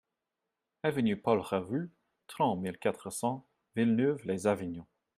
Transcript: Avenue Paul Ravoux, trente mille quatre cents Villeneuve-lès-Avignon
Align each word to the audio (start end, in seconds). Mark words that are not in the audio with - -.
Avenue 0.81 1.15
Paul 1.15 1.41
Ravoux, 1.41 1.87
trente 2.25 2.59
mille 2.59 2.79
quatre 2.79 3.11
cents 3.11 3.45
Villeneuve-lès-Avignon 3.75 4.87